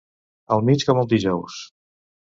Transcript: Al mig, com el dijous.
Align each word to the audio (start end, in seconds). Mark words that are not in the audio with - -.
Al 0.55 0.63
mig, 0.69 0.87
com 0.89 1.03
el 1.03 1.11
dijous. 1.13 1.59